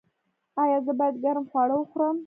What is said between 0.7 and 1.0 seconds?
زه